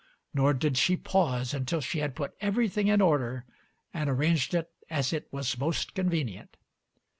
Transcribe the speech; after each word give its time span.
Nor 0.33 0.55
did 0.55 0.79
she 0.79 0.97
pause 0.97 1.53
until 1.53 1.79
she 1.79 1.99
had 1.99 2.15
put 2.15 2.33
everything 2.41 2.87
in 2.87 3.01
order 3.01 3.45
and 3.93 4.09
arranged 4.09 4.55
it 4.55 4.71
as 4.89 5.13
it 5.13 5.27
was 5.31 5.59
most 5.59 5.93
convenient. 5.93 6.57